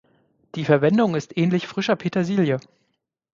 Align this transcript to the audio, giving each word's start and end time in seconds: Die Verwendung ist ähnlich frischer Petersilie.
Die 0.55 0.65
Verwendung 0.65 1.13
ist 1.13 1.37
ähnlich 1.37 1.67
frischer 1.67 1.95
Petersilie. 1.95 2.59